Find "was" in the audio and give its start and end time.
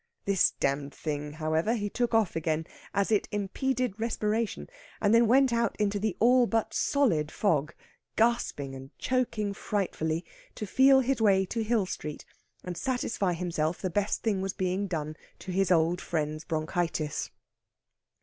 14.41-14.53